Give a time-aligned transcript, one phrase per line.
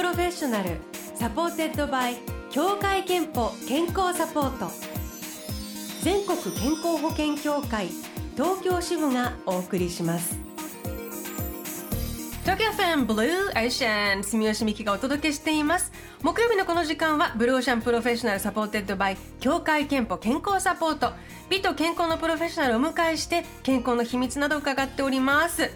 [0.00, 0.78] Professional
[1.14, 2.16] Supported by
[2.50, 4.70] 協会けんぽ健康サポート。
[6.02, 7.88] 全国健康保険協会
[8.34, 10.38] 東京支部がお送りします。
[12.44, 15.92] 東京 FM Blue Ocean 住吉美紀がお届けしています。
[16.22, 21.12] 木曜日のこの時間は Blue Ocean Professional Supported by 協会けんぽ健康サポート。
[21.50, 25.70] 美と健康のプロフェッショナルをお迎えして健康の秘密などを伺っております。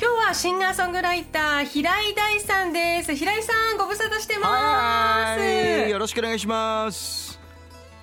[0.00, 3.16] 今日はシンガーソングライター平井大さんです。
[3.16, 5.90] 平井さんご無沙汰してます。
[5.90, 7.40] よろしくお願いします。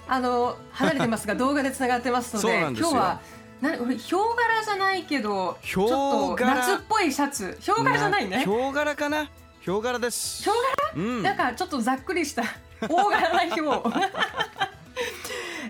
[0.06, 3.20] あの離れてますが動画でつながってますので 今日は
[3.62, 7.58] なこれヒョウ柄じゃないけどちょっと夏っぽいシャツ。
[7.62, 8.40] ヒョウ柄じゃないね。
[8.40, 9.30] ヒョウ柄かな？
[9.62, 10.44] ヒョウ柄です。
[10.44, 10.56] ヒョウ
[10.96, 12.44] 柄、うん、なんかちょっとざっくりした
[12.90, 13.94] 大柄なヒョウ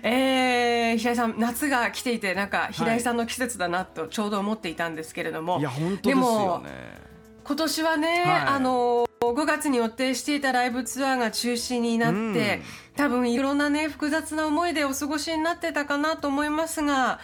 [0.02, 7.06] えー、平井さん夏が来ていてなんか平井さんの季節だなとちょうど思っていたんですけれども、はい、いや本当ですよね。
[7.44, 12.34] 今年はね、はい、あの5月に予定していたライブツアーが中止になって、うん、
[12.96, 17.20] 多分いろんなね複雑な思いでお過ごしになってたかなと思いますが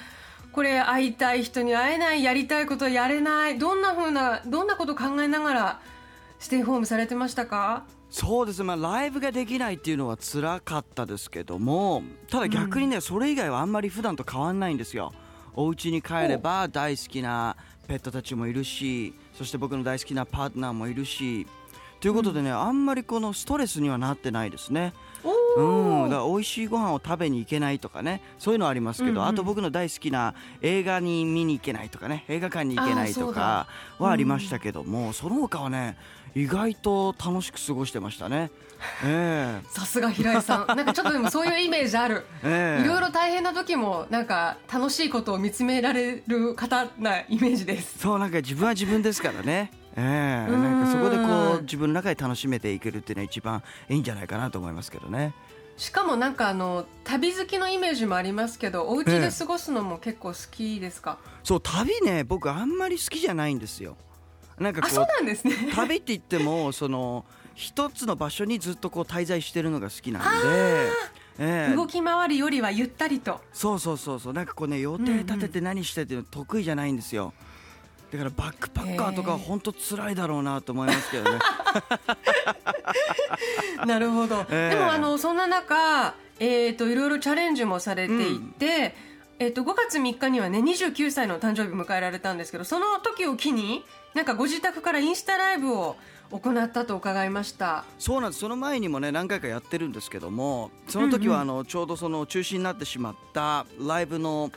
[0.52, 5.80] これ会いたい人に会えないやりたいことやれないどんなふうなどんなことを考えながら
[6.38, 7.84] ステイホームされてましたか？
[8.12, 8.62] そうです。
[8.62, 15.12] まあライブができないっていうのは辛かったですけどもただ逆にね、うん、それ以外はあんまり普段と変わんないんですよ。
[15.54, 17.56] お家に帰れば大好きな
[17.88, 21.46] ペットたちもいるしそして僕の大好きなパートナーもいるし。
[22.00, 24.92] ということでね、うん、あんまりこのストレスにはなってないですね
[25.56, 28.22] うん、だから美味しいご飯を食べに行けないとかね。
[28.38, 32.24] そういうのはありますけど、うんうん、あと僕の大好きな映画に見に行けないとかね。
[32.28, 33.66] 映画館に行けないとか
[33.98, 35.96] はありましたけども、うん、その他はね
[36.34, 38.50] 意外と楽しく過ごしてましたね。
[39.04, 40.66] えー、 さすが平井さん。
[40.66, 47.98] なんかちょっとでもそういうイメージある、 えー、いろいろ大変な時もなんか楽しいことを見つめられる方なイメージです。
[47.98, 55.34] そうなんか自分は自分ですからねえー、なんかそこでこう自分の中で楽しめていけるっていうのは一番いいんじゃないかなと思いますけどね。
[55.76, 63.96] しかもなんかあの旅好きのイメージもありますけどお家で過ごすのも結構好きですか、えそう旅ね僕あんまり好きじゃないんですよ。
[64.58, 65.54] なんかそうなんですね。
[65.74, 67.24] 旅って言ってもその
[67.54, 70.90] 一つの場所にずっとこう滞在してるのが好きなんで
[71.38, 73.40] えー、動き回るよりはゆったりと。
[73.52, 74.32] そうそうそうそう。
[74.34, 77.34] なんかこうね予定立てて何してっていうの得意じゃないんですよ、うんうん
[78.12, 81.38] だからバックパッカーとか本当辛いだろうなと思いますけどね。
[83.86, 88.94] なるほど、えー、でもあのそんな中、えーと、いろいろチャレンジもされていて、
[89.38, 95.96] うん、えーと、5月3日にはね29歳の誕生日迎えられたんですけどその時を機になんかご自宅からインスタライブを
[96.30, 97.84] 行ったと伺いました。
[97.98, 98.40] そうなんです。
[98.40, 104.50] その前にもね何回かやってるんですけどもその時はあの、ちょうどその中止になってしまったライブの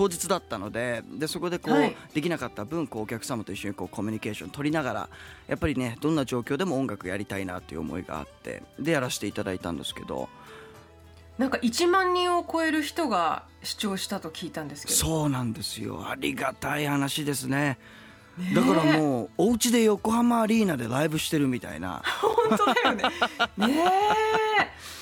[0.00, 5.08] 当日だったのででそこでこう、はい、できなかった分こうお客様と一緒にこうコミュニケーション取りながら
[5.46, 10.30] やっぱりねどんな状況でも音楽やりたいなという思いがあってでやらせていただいたんですけど。
[11.36, 14.98] なんか1万人を超える人が視聴したと聞いたんですけど。
[14.98, 16.06] そうなんですよ。
[16.06, 17.78] ありがたい話ですね。
[18.54, 22.02] だからもうお家で横浜アリーナでライブしてるみたいな。
[22.20, 23.02] 本当だよね。
[23.56, 23.84] ね
[24.36, 24.39] え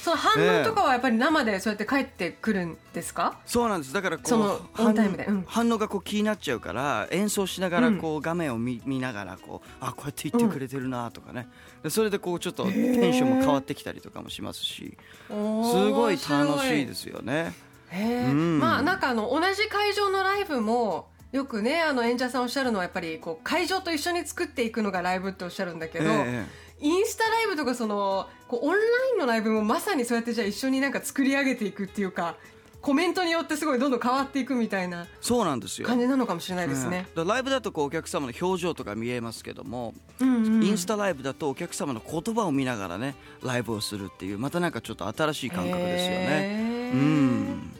[0.08, 3.92] その反応とかはやっぱり生でそうやって帰ってくるんですか、そうなんです。
[3.92, 11.48] だからこうそのオンタイムで、うん、反応がこう気になっちゃうから演奏しながらこう画面を見,、見ながらこうあこうやって言ってくれてるなとかね、
[11.88, 14.96] それでこうちょっとテンションも変わってきたりとかもしますし
[15.28, 15.32] す
[15.90, 17.52] ごい楽しいですよね。
[17.92, 26.46] うん、まあなんかあの同じ会場のライブもよくねあの演者さんおっしゃるのはやっぱりこう会場と一緒に作っていくのがライブっておっしゃるんだけど、え
[26.80, 28.80] インスタライブとかそのこうオンライ
[29.16, 32.36] ンのライブもまさにそうやってじゃあ一緒になんか作り上げていくっていうか
[32.80, 35.88] コメントによってすごいどんどん変わっていくみたいなそうなんですよ。
[35.88, 46.92] 感じなのかもしれないですね、うん、ライブだとこうお客様の表情とか見えますけども、うんうん、インスタライブだとお客様の言葉を見ながらねライブをするっていうまたなんかちょっと新しい感覚ですよね。
[46.94, 47.77] うん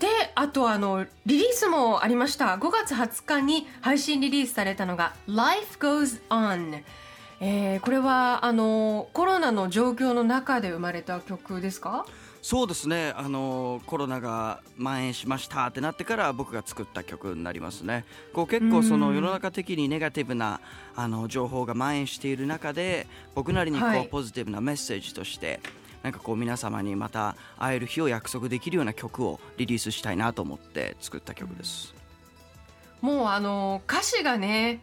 [0.00, 2.56] であとあのリリースもありました。
[2.56, 6.82] 5月20日に配信リリースされたのが「Life Goes On」
[7.40, 12.06] えー、これはあのコロナの状況の中で生まれた曲ですか？
[12.42, 13.14] そうですね。
[13.16, 18.04] あのコロナが蔓延しましたってなってから僕が作った曲になりますね。
[18.34, 20.60] こう結構その世の中的にネガティブな
[20.94, 25.60] あの情報が蔓延している中で僕なりにこう、はい、ポジティブなメッセージとして
[26.04, 31.94] なんかこう皆様にまた会える日を約束できるような曲をリリースしたいなと思って作った曲です。
[33.00, 34.82] もうあの歌詞がね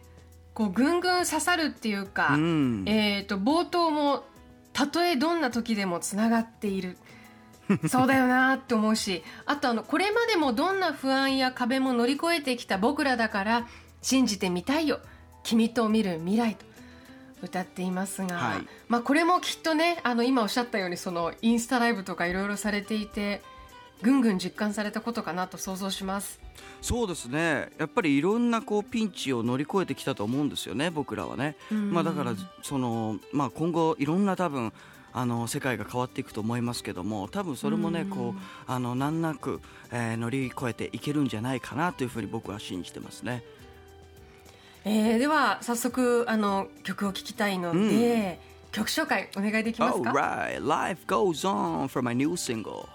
[0.52, 4.24] こうぐんぐん刺さるっていうか、うん、えっ、と冒頭も
[4.72, 6.98] たとえどんな時でもつながっている。
[7.88, 13.66] そうだよなって思うし あとあのこれまでもどんな不安や壁も乗り越えてきた僕らだから
[14.02, 14.98] 信じてみたいよ。
[15.44, 16.66] 君と見る未来と
[17.42, 18.66] 歌っていますが、はい。
[18.88, 23.42] まあこれもきっとねあの今おっしゃったようにそのインスタライブとかいろいろされていて
[24.02, 26.40] ぐんぐん実感されたことかなと想像します。
[26.80, 27.70] そうですね。
[27.78, 34.72] やっぱりいろんなこうピンチを乗り越えてきたと思うんですよね僕らはね、まあ、だからその、まあ、今後いろんな多分
[35.12, 39.60] あの世界が変わっていくと思いますけども多分それもねこうあの難なく、
[39.90, 43.42] えー乗り越えていけるんじゃないかなというふうに僕は信じてますね。
[44.84, 48.40] えー、では早速あの曲を聴きたいので、
[48.72, 50.10] 曲紹介お願いできますか。
[50.10, 52.86] Alright, life goes on for my new single.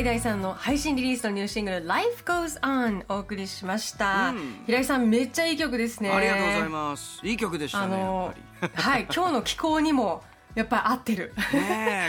[0.00, 4.62] 井大さんの配信リリースのニューシングル「Life Goes On」お送りしました、うん。
[4.66, 6.10] 平井さんめっちゃいい曲ですね。
[6.10, 7.20] ありがとうございます。
[7.22, 8.34] いい曲でしたね、やあの
[8.74, 10.22] はい今日の気候にも
[10.54, 11.34] やっぱり合ってる。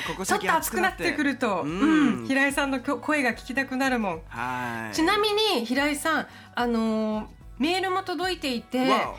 [0.08, 2.24] ここ ちょっ先と暑くなってくると、ううん。
[2.24, 4.96] ん、平井さんの声が聞きたくなるもん、はい。
[4.96, 7.26] ちなみに平井さんあのー
[7.60, 9.14] メールも届いていてわ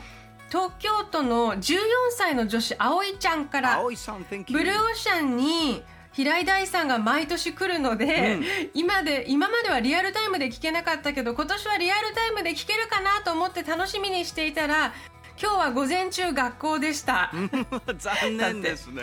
[0.49, 1.77] 東京都の14
[2.11, 3.81] 歳の女子葵ちゃんかおら。
[3.81, 8.43] ブルーオーシャンに平井大さんが毎年来るので、うん。
[8.73, 14.93] 今で今まではリアルタイムで聞けなかったけど今年はリアルタイムで聞けるかなと思って楽しみにしていたら
[15.41, 17.31] 今日は午前中学校でした、
[17.97, 19.01] 残念ですね。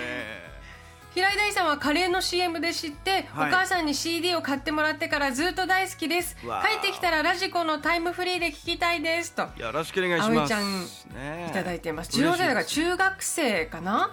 [1.12, 3.48] 平井大さんはカレーの CM で知って、はい。
[3.48, 6.36] お母さんに CD を買ってもらってからずっと大好きです。
[6.36, 6.46] 帰
[6.78, 9.48] ってきたらラジコのタイムフリーで聞きたいですと。
[9.56, 10.30] よろしくお願いします。
[10.30, 10.86] 葵ちゃんね
[11.16, 11.46] え。
[11.50, 12.10] いただいています。
[12.12, 14.10] 14嬉し歳だからです中学生かな？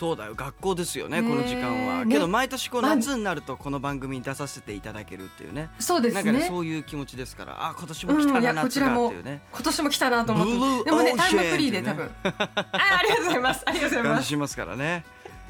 [0.00, 2.06] そうだよ、学校ですよね、この時間は。
[2.06, 2.12] ね。
[2.14, 5.68] けど、毎年こうまあ夏になると、この番組に出させていただけるっていうね。
[5.78, 6.22] そうですね。
[6.22, 9.42] なんかね、そういう気持ちですから、あ、今年も来うん、いたな、やこち夏がっていうね。
[9.52, 10.84] 今年も来たなと思って。
[10.84, 13.62] でもねタイムフリーで多分、あありがとうございます。
[13.66, 14.26] ありがとうございます。
[14.26, 15.04] しますからね。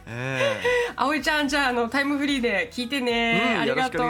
[0.06, 0.60] え
[0.96, 4.00] 葵ちゃんじゃああのタイムフリーで聞いてね、うんありがとう。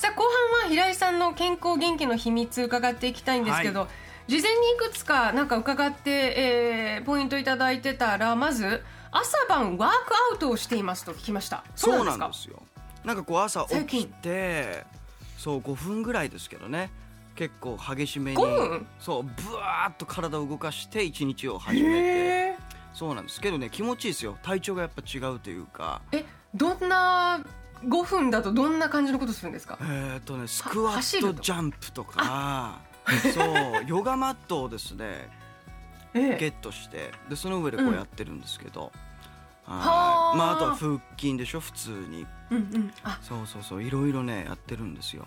[0.00, 0.22] さあ後
[0.62, 3.88] 半は平井さんの健康元気の秘密伺っていきたいんですけど、
[4.26, 9.94] 事前にいくつかなんか伺って、えーポイントいただいてたらまず朝晩ワーク
[10.32, 11.62] アウトをしていますと聞きました。
[11.76, 12.62] そうなんんですよ。
[13.04, 14.84] なんかこう朝起きて、
[15.36, 16.90] そう5分ぐらいですけどね。
[17.36, 18.86] 結構激しめに5分？
[18.98, 22.56] そうブワーっと体を動かして一日を始めて。
[22.94, 23.40] そうなんです。
[23.40, 24.38] けどね気持ちいいですよ。
[24.42, 26.00] 体調がやっぱ違うというか。
[26.12, 26.24] え
[26.54, 27.44] どんな
[27.84, 29.76] 5分だとどんな感じのことするんですか？
[29.82, 32.80] えーっとねスクワットジャンプとか
[33.34, 35.28] そうヨガマットをですね
[36.14, 38.90] えゲットしてでその上でこうやってるんですけど、は
[39.66, 42.26] あはいまああとは腹筋でしょ普通に。
[42.50, 42.92] うんうん。
[43.02, 43.18] あ。
[43.22, 45.26] そうそうそういろいろねやってるんですよ。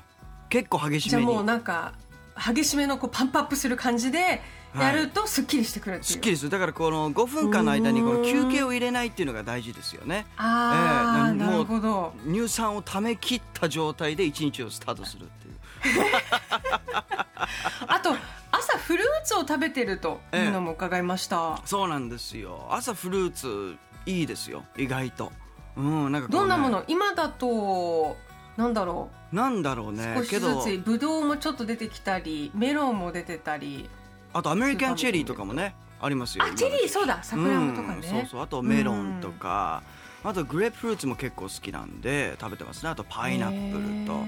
[0.50, 1.94] 結構激しじゃあめにもうなんか
[2.38, 4.42] 激しめのこうパンプアップする感じで
[4.80, 6.52] やるとすっきりしてくるっていう、すっきりする。
[6.52, 10.28] だからこの5分間の間にこの休憩を入れないっていうのが大事ですよね。
[10.38, 11.38] ああ、ええ。
[11.38, 12.14] なるほど。
[12.26, 15.56] 乳酸を溜め切った状態で一日をスタートするっていう
[17.88, 18.16] あと
[18.52, 22.68] 朝フルーツを食べてるというのも伺いました、そうなんですよ。
[22.72, 23.76] 朝フルーツ
[24.06, 24.64] いいですよ。
[24.78, 25.32] 意外と。
[25.76, 26.32] うんなんかね。
[26.32, 26.84] どんなもの？
[26.88, 28.18] 今だと
[28.56, 30.14] なんだろなんだろううね。
[30.18, 33.90] 少しずつブドウもちょっと出てきたりメロンも出てたり。
[34.34, 37.24] あとアメリカンチェリーとかもねありますよあチェリーそうだ。
[37.24, 38.42] さくらんぼとかね、うんそうそう。
[38.42, 39.84] あとメロンとか、
[40.24, 42.90] あとグレープフルーツも結構好きなんで食べてますね。
[42.90, 44.26] あとパイナップルへと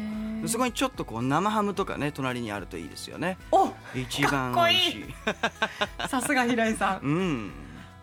[0.48, 3.38] そこにちょっとこう生ハムとかね隣にあるといいですよね。
[3.52, 5.06] お一番かっこいい。
[6.08, 7.06] さすが平井さん。
[7.06, 7.52] うん。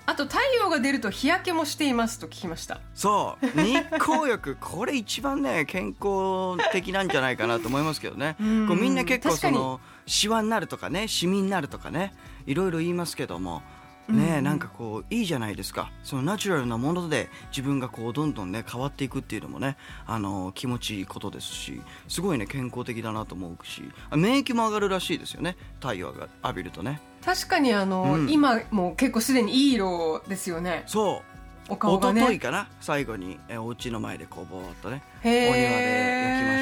[0.09, 2.81] あと太陽が出ると日焼けもしていますと聞きました。
[2.95, 3.47] そう。
[3.61, 8.37] 日光浴これ一番ね 健康的なんじゃないかなと思いますけどね。
[8.41, 8.69] うん。
[8.69, 12.15] こうみんな結構そのシワになるとかねシミになるとかね
[12.47, 13.63] いろいろ言いますけども
[14.09, 14.45] ね、うん。
[14.45, 15.91] なんかこういいじゃないですか。
[16.03, 25.57] そのナチュラルなもので自分がこうどんどんね変わっていくっていうのもねあの気持ちいいことですしすごいね健康的だなと思うしあ免疫も上がるらしいですよね。
[25.81, 27.01] 太陽が浴びるとね。
[27.25, 28.31] 確かにあの、うん。
[28.31, 30.85] 今もう結構すでにいい色ですよね。
[30.87, 31.23] そ
[31.69, 31.73] う。
[31.73, 32.21] お顔がね。
[32.21, 32.69] 一昨日かな？
[32.81, 35.63] 最後にえお家の前でこうぼーっとねおへ庭ーで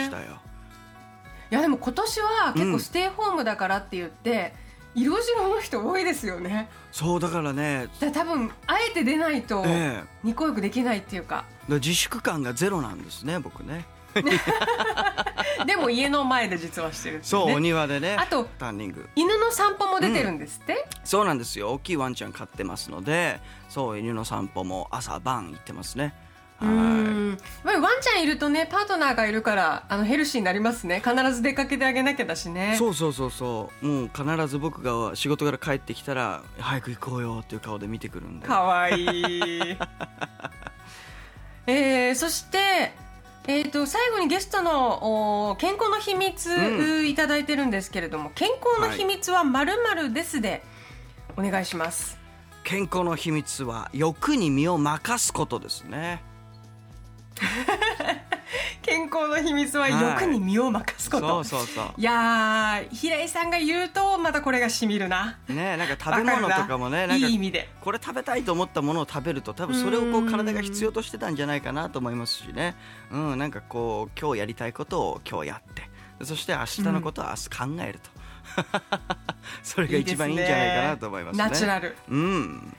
[0.00, 0.40] 焼きましたよ。
[1.50, 4.54] いやでも今年は結うん構ステイホームだからって言って、
[4.94, 6.68] 色白の人多いですよね。
[6.92, 7.88] そうだからね。
[8.00, 10.26] だ多分あえて出ないとええ。
[10.26, 11.36] 日光浴できないっていうか。
[11.36, 13.86] だから自粛感がゼロなんですね僕ね。
[15.66, 19.08] でも家の前で実はしてるっていそう、おね庭でねあとタンニング。
[19.16, 21.72] 犬の散歩も出てるんですって、そうなんですよ。
[21.72, 26.14] 大きいワンちゃん飼ってますのでそう犬の散歩も朝晩行ってますね。
[26.20, 26.23] う
[26.64, 31.02] はいワンちゃんいるとねパートナーがいるからあのヘルシーになりますね。
[31.04, 32.76] 必ず出かけてあげなきゃだしね。
[32.78, 33.86] そうそうそうそう。
[33.86, 38.46] もう必ず僕が仕事から帰ってきたら早く行こうよっていう顔で見てくるんで。
[38.46, 39.76] かわいい。
[41.66, 42.92] えー、そして
[43.46, 49.74] えー、と最後にゲストのお健康の秘密、ういただいてるんですけれども健康の秘密はまる
[50.14, 50.62] ですで
[51.36, 52.18] お願いします。
[52.64, 56.22] 健康の秘密は欲に身を任すことですね
[58.82, 65.38] 健康の秘密ははい欲に身を任すこと、そうそうそいやー平井さんが言うとまたこれがしみるな。
[65.48, 67.68] うねなんか食べ物とかもねいい意味で。
[67.80, 72.76] これ食べたいと思ったものを食べると多分それをこう体が必要としてたんじゃないかなと思いますしね。
[73.10, 75.88] うんなんかこう今日やりたいことを今日やって。
[76.18, 78.10] でそして明日のことは明日考えると、
[79.62, 81.44] それが一番いいんじゃないかなと思いますね。
[81.44, 81.96] ナチュラル。
[82.08, 82.76] うん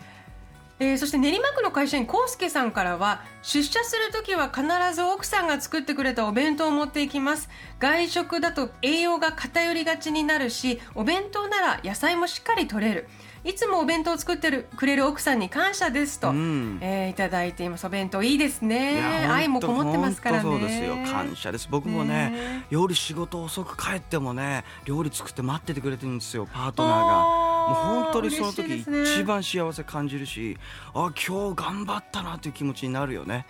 [0.78, 4.64] えーそして練馬区の会社員コウスケさんからは出社するときは必
[4.94, 7.50] ず奥さんが作ってくれたお弁当を持っていきます。
[7.80, 13.08] 外食だと栄養が偏りがちになるしお弁当なら野菜もしっかり取れる。
[13.46, 16.80] いつもお弁当を作ってるくれる奥さんに感謝ですと、うん。
[16.82, 17.86] えーいただいています。
[17.86, 20.42] お弁当いいですいねや愛もこもってますからね。
[20.42, 20.96] そうですよ。
[21.06, 21.68] 感謝です。
[21.72, 22.66] 僕もねね。
[22.70, 26.48] 夜仕事遅く帰ってもね料理作って待っててくれてるんですよ。
[26.52, 30.58] パートナーがもう本当にその時一番幸せ感じるし
[30.94, 33.46] あ今日頑張ったなという気持ちになるよね。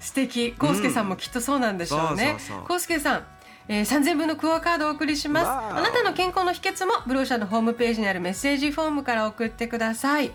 [0.00, 0.52] 素敵。
[0.52, 2.36] コウスケさんもきっとそうなんでしょうね。
[2.38, 2.66] そうそうそう。
[2.66, 3.26] コウスケさん
[3.66, 5.46] えー、3000分のクオカードをお送りします。
[5.48, 5.80] あ。
[5.80, 10.30] なたの健康の秘訣もブローシャのホームページにあるメッセージフォームから送ってください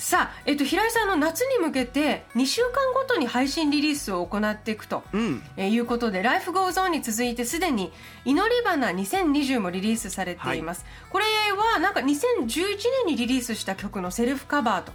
[0.00, 5.42] さあ、えっと、平井さんの夏に向けて2週間ごとに配信リリースを行っていくと、うん。
[5.58, 7.92] えーいうことで「Life Goes On」に続いてすでに
[8.24, 12.46] 「祈り花2020」もリリースされています、これはなんか2011
[13.04, 14.92] 年にリリースした曲のセルフカバーと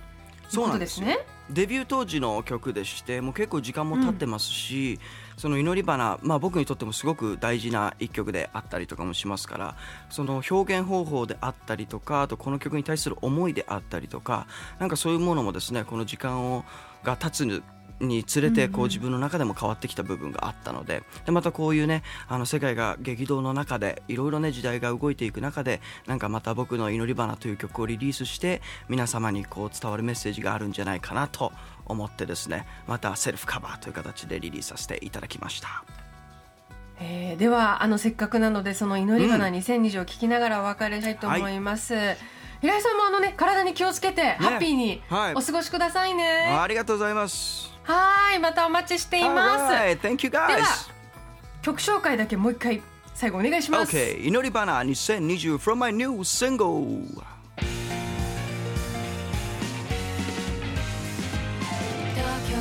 [0.57, 4.99] いうことですねデビュー当時の曲でしてもう結構時間も経ってますし、
[5.37, 9.75] その祈り花、まあ、僕にとってもすごく大事な一曲であったりとかもしますから
[10.09, 14.47] その表現方法であったりとかあとこの曲に対する思いであったりとか
[14.79, 16.63] なんかそういうものもですねこの時間を
[17.03, 17.45] が経つ
[17.99, 31.53] につれてこう自分の中でも変わってきた部分があったのででまたこういうねあの世界が激動の中でいろいろね時代が動いていく中でなんかまた僕の「祈り花」という曲をリリースして皆様にこう伝わるメッセージがあるんじゃないかなと
[31.85, 35.83] 思ってですねまたセルフカバーという形でリリースさせていただきました。
[36.99, 37.37] えー。
[37.37, 41.93] ではあのせっかくなのでその祈り花2020を聞きながらお別れしたいと思います、
[42.61, 45.33] 平井さんもあのね体に気をつけて、ハッピーにはい。
[45.33, 46.57] お過ごしくださいね。
[46.59, 50.89] ありがとうございますはいまたお待ちしています、Alright, Thank you では guys
[51.61, 52.81] 曲紹介だけもう一回
[53.13, 57.03] 最後お願いします、OK 祈り花2020 from my new single.
[62.15, 62.55] 東京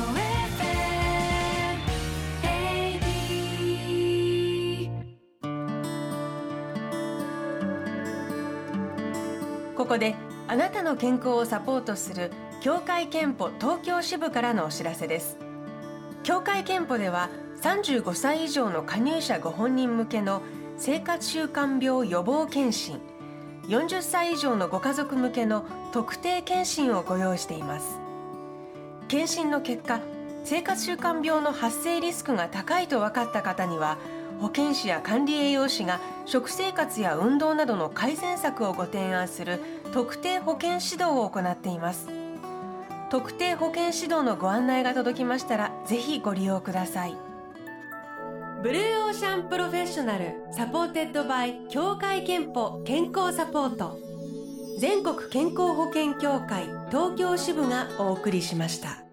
[9.71, 10.15] FM ここで
[10.47, 12.31] あなたの健康をサポートする
[12.65, 15.37] 協会憲法東京支部からのお知らせです。
[16.23, 17.29] 協会憲法では
[17.61, 20.41] 35歳以上の加入者ご本人向けの
[20.75, 22.99] 生活習慣病予防検診
[23.67, 27.99] 40歳以上のご家族向けの特定検診をご用意しています。
[29.09, 29.99] 検診の結果
[30.43, 33.99] 生活習慣病の発生リスクが高いと分かった方には
[34.41, 39.59] 保健師や管理栄養士が食生活や運動などの改善策をご提案する
[39.93, 42.24] 特定保健指導を行っています。
[43.09, 47.15] 特定保健指導のご案内が届きましたらぜひご利用ください。
[48.63, 53.99] Blue Ocean Professional Supported by 協会けんぽ健康サポート。
[54.79, 59.04] 全国健康保険協会東京支部がお送りしました。